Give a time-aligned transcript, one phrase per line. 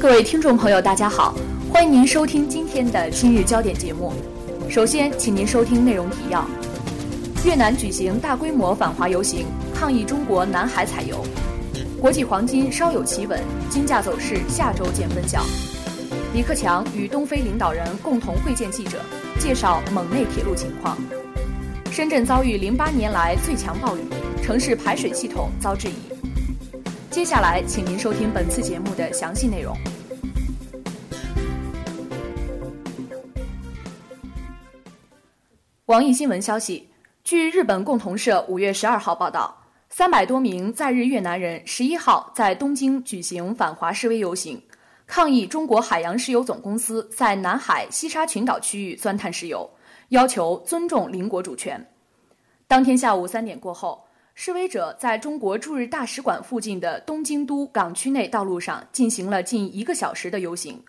[0.00, 1.34] 各位听众朋友，大家好，
[1.70, 4.14] 欢迎您收听今天的今日焦点节目。
[4.70, 6.42] 首先，请您收听内容提要：
[7.44, 9.44] 越南举行大规模反华游行，
[9.74, 11.18] 抗议中国南海采油；
[12.00, 15.44] 国际黄金稍有企稳，金价走势下周见分晓。
[16.32, 19.00] 李克强与东非领导人共同会见记者，
[19.38, 20.96] 介绍蒙内铁路情况。
[21.90, 24.00] 深圳遭遇零八年来最强暴雨，
[24.42, 26.09] 城市排水系统遭质疑。
[27.10, 29.76] 接下来，请您收听本次节目的详细内容。
[35.86, 36.88] 网易新闻消息，
[37.24, 39.52] 据日本共同社五月十二号报道，
[39.88, 44.62] 三百多名在日越南人十一号在东京举行反华示威游行，
[45.04, 49.68] 抗议中国海洋石油总公司在南海西沙群岛区域钻探石油，
[50.10, 51.84] 要求尊重邻国主权。
[52.68, 54.04] 当天下午三点过后。
[54.34, 60.82] 示威者在中国驻日大使馆附近的东京都港区内道路上进行了近一个小时的游行，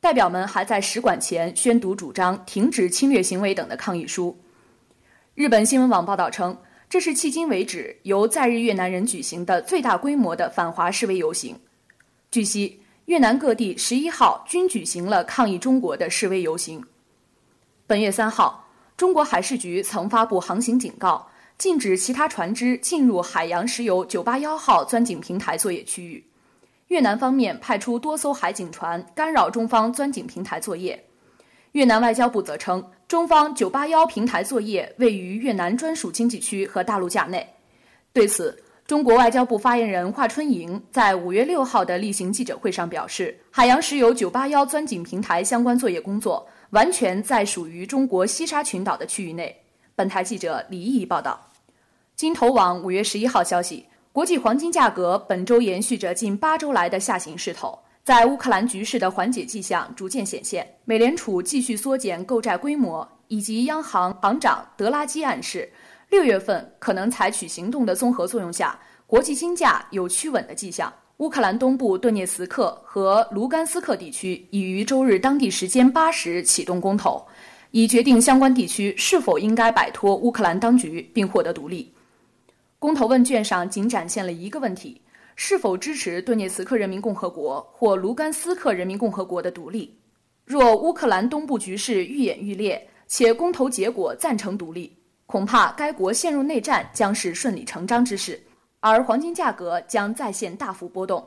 [0.00, 4.38] 代表们还在使馆前宣读主张停止侵略行为等的抗议书。
[5.34, 6.58] 日本新闻网报道称，
[6.90, 11.58] 这是迄今为止由在日越南人举行的最大规模的反华示威游行。
[12.30, 16.84] 据悉，越南各地十一号均举行了抗议中国的示威游行。
[17.86, 21.26] 本月三号，中国海事局曾发布航行警告。
[21.60, 26.24] 禁止其他船只进入海洋石油“九八幺号”钻井平台作业区域。
[26.88, 31.04] 越南方面派出多艘海警船干扰中方钻井平台作业。
[31.72, 37.46] 越南外交部则称，中方“九八幺”平台作业位于越南专属经济区和大陆架内。
[38.10, 49.54] 对此，中国外交部发言人华春莹在五月六号的例行记者会上表示，海洋石油“九八幺”钻井平台相关作业工作完全在属于中国西沙群岛的区域内。
[49.94, 51.49] 本台记者李毅报道。
[52.20, 65.66] 金投网五月十一号消息，国际黄金价格本周延续着近八周来的下行势头，在乌克兰局势的缓解迹象逐渐显现，美联储继续缩减购债规模，以及央行行长德拉基暗示，
[66.10, 70.92] 六月份可能采取行动的综合作用下，国际金价有趋稳的迹象。
[71.16, 77.26] 乌克兰东部顿涅茨克和卢甘斯克地区已于周日当地时间八时启动公投，
[77.70, 81.90] 以决定相关地区是否应该摆脱乌克兰当局并获得独立。
[82.80, 84.98] 公投问卷上仅展现了一个问题：
[85.36, 89.94] 是否支持顿涅茨克人民共和国或卢甘斯克人民共和国的独立。
[90.46, 94.96] 若乌克兰东部局势愈演愈烈，且公投结果赞成独立，
[95.26, 98.42] 恐怕该国陷入内战将是顺理成章之事，
[98.80, 101.22] 而黄金价格将再现大幅波动。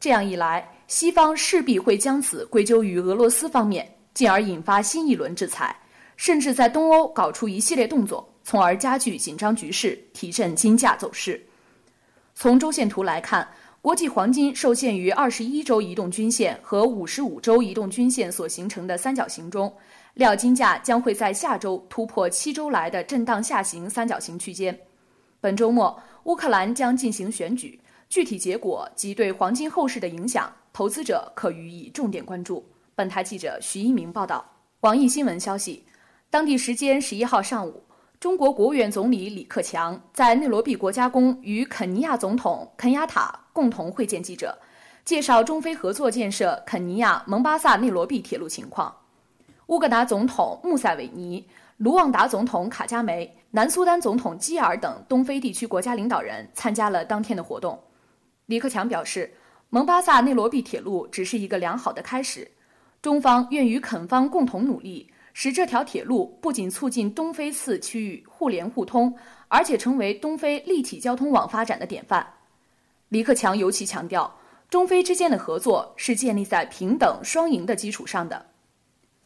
[0.00, 5.72] 这样一来，西方势必会将此归咎于俄罗斯方面，进而引发新一轮制裁，
[6.16, 8.28] 甚至在东欧搞出一系列动作。
[8.48, 11.38] 从而加剧紧张局势，提振金价走势。
[12.34, 13.46] 从周线图来看，
[13.82, 19.70] 国际黄金受限于二十一周移动均线和五十五周移动均线所形成的三角形中，
[20.14, 24.74] 料金价将会在下周突破七周来的震荡下行三角形区间。
[25.42, 27.78] 本周末，乌克兰将进行选举，
[28.08, 32.66] 具体结果及对黄金后市的影响，投资者可予以重点关注。
[32.94, 34.42] 本台记者徐一鸣报道。
[34.80, 35.84] 网易新闻消息，
[36.30, 37.82] 当地时间十一号上午。
[38.20, 44.58] 中国国务院总理李克强在内罗毕国家宫与肯尼亚总统肯亚塔共同会见记者，
[45.04, 48.92] 介绍中非合作建设肯尼亚蒙巴萨内罗毕铁路情况。
[49.66, 51.46] 乌干达总统穆塞韦尼、
[51.76, 57.80] 卢旺达总统卡加梅、南苏丹总统基尔等东非地区国家领导人参加了当天的活动。
[58.46, 59.32] 李克强表示，
[59.70, 62.50] 蒙巴萨内罗毕铁路只是一个良好的开始，
[63.00, 65.12] 中方愿与肯方共同努力。
[65.40, 69.16] 使这条铁路不仅促进东非次区域互联互通，
[69.46, 72.26] 而且成为东非立体交通网发展的典范。
[73.10, 74.36] 李克强尤其强调，
[74.68, 78.46] 中非之间的合作是建立在平等双赢的基础上的。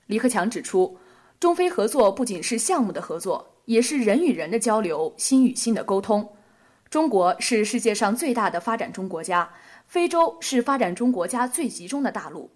[0.04, 0.98] 李克强指出，
[1.40, 6.28] 中非合作不仅是项目的合作，也是人与人的交流、心与心的沟通。
[6.90, 9.50] 中国是世界上最大的发展中国家，
[9.86, 12.50] 非洲是发展中国家最集中的大陆。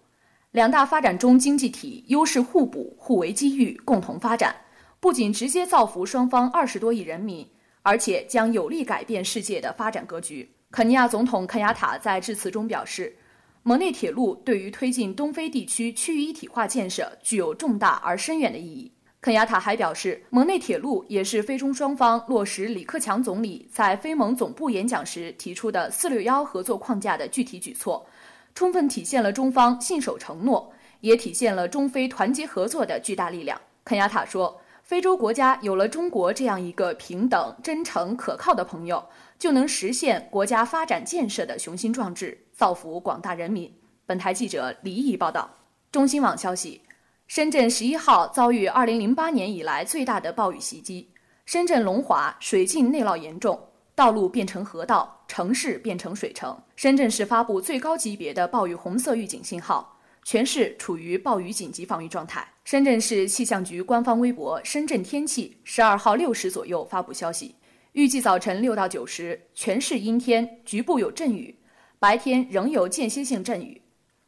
[0.57, 4.55] 两大发展中经济体优势互补、互为机遇、共同发展，
[4.99, 7.47] 不仅直接造福双方二十多亿人民，
[7.83, 10.49] 而且将有力改变世界的发展格局。
[10.71, 13.15] 肯尼亚总统肯亚塔在致辞中表示，
[13.61, 18.91] 蒙内铁路对于推进东非地区区域一体化建设具有重大而深远的意义。
[19.21, 28.03] 肯亚塔还表示，蒙内铁路也是非中双方落实李克强总理在非盟总部演讲时提出的“四六幺”合作框架的具体举措。
[28.57, 33.61] 充分体现了中方信守承诺，也体现了中非团结合作的巨大力量。
[33.85, 39.07] 肯亚塔说：“非洲国家有了中国这样一个平等、真诚、可靠的朋友，
[39.37, 43.71] 就能实现国家发展建设的雄心壮志，造福广大人民。”
[44.07, 45.47] 本台记者李毅报道。
[45.91, 46.81] 中新网消息，
[47.27, 51.07] 深圳十一号遭遇二零零八年以来最大的暴雨袭击，
[51.45, 53.59] 深圳龙华水浸内涝严重，
[53.97, 56.55] 道路变成河道，城市变成水城。
[56.75, 62.47] 深圳市发布最高级别的暴雨红色预警信号，全市处于暴雨紧急防御状态。
[62.63, 67.55] 深圳市气象局官方微博“深圳天气”十二号六时左右发布消息，
[67.93, 71.57] 预计早晨六到九时全市阴天，局部有阵雨。
[71.97, 73.81] 白天仍有间歇性阵雨。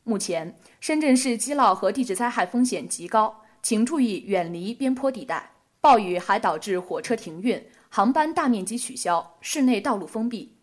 [0.03, 5.51] 目前，深圳市积涝和地质灾害风险极高，请注意远离边坡地带。
[5.79, 10.55] 暴雨还导致火车停运、航班大面积取消、市内道路封闭。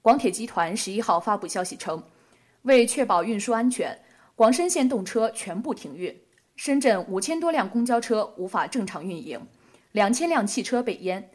[0.00, 2.00] 广铁集团十一号发布消息称，
[2.62, 3.98] 为确保运输安全，
[4.36, 6.16] 广深线动车全部停运。
[6.54, 9.40] 深圳五千多辆公交车无法正常运营，
[9.90, 11.28] 两千辆汽车被淹。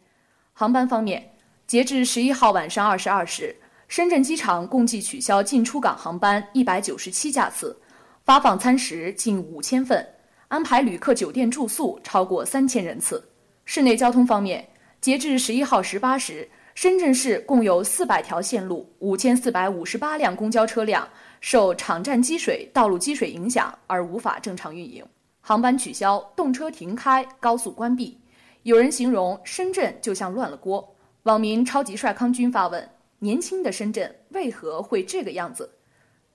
[0.54, 1.34] 航班方面，
[1.68, 3.54] 截至十一号晚上二十二时。
[3.90, 7.78] 深圳机场共计取消进出港航班一百九十七架次，
[8.24, 10.08] 发放餐食近五千份，
[10.48, 13.24] 安排旅客酒店住宿超过三千人次。
[13.66, 14.68] 市内交通方面，
[15.04, 21.06] 截至十一号十八时，深圳市共有四百条线路、五千四百五十八辆公交车辆
[21.42, 25.06] 受场站积水、道路积水影响而无法正常运营，
[25.42, 28.18] 航班取消、动车停开、高速关闭。
[28.62, 30.96] 有人形容深圳就像乱了锅。
[31.24, 32.90] 网民超级帅康军发问。
[33.20, 35.70] 年轻的深圳为何会这个样子？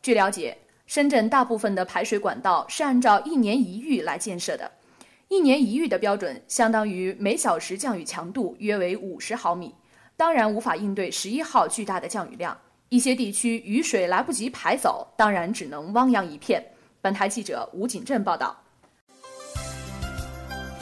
[0.02, 0.54] 据了解，
[0.84, 4.70] 深圳大部分的排水管道是按照一年一遇来建设的，
[5.28, 9.74] 一年一遇的标准相当于每小时降雨强度约为五十毫米，
[10.16, 12.56] 当然无法应对十一号巨大的降雨量。
[12.88, 16.64] 一些地区雨水来不及排走，当然只能汪洋一片。
[17.02, 18.56] 本台记者吴锦镇报道。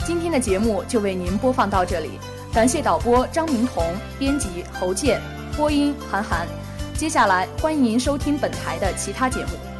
[0.05, 2.11] 今天的节目就为您播放到这里，
[2.53, 5.19] 感谢导播张明彤，编辑侯健。
[5.57, 6.47] 播音韩寒，
[6.95, 9.76] 接下来欢迎您收听本台的其他节目。